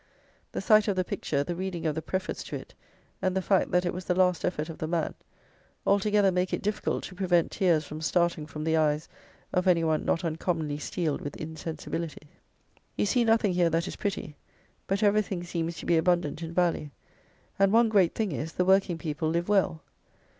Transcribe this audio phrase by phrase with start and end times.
[0.51, 2.73] The sight of the picture, the reading of the preface to it,
[3.21, 5.13] and the fact that it was the last effort of the man;
[5.85, 9.07] altogether make it difficult to prevent tears from starting from the eyes
[9.53, 12.27] of any one not uncommonly steeled with insensibility.
[12.95, 14.35] You see nothing here that is pretty;
[14.87, 16.89] but everything seems to be abundant in value;
[17.59, 19.83] and one great thing is, the working people live well.